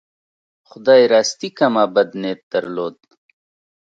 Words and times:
خدای 0.69 1.03
راستي 1.13 1.49
که 1.57 1.65
ما 1.73 1.85
بد 1.95 2.09
نیت 2.21 2.41
درلود. 2.51 2.97